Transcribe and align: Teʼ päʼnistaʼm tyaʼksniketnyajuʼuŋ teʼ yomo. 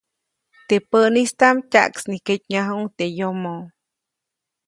Teʼ 0.67 0.83
päʼnistaʼm 0.89 1.57
tyaʼksniketnyajuʼuŋ 1.71 2.83
teʼ 2.97 3.11
yomo. 3.17 3.55